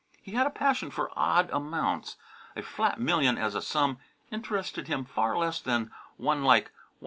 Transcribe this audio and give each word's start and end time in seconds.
He 0.19 0.31
had 0.31 0.47
a 0.47 0.49
passion 0.49 0.89
for 0.89 1.11
odd 1.15 1.51
amounts. 1.51 2.17
A 2.55 2.63
flat 2.63 2.99
million 2.99 3.37
as 3.37 3.53
a 3.53 3.61
sum 3.61 3.99
interested 4.31 4.87
him 4.87 5.05
far 5.05 5.37
less 5.37 5.61
than 5.61 5.91
one 6.17 6.43
like 6.43 6.71
$107. 6.71 6.71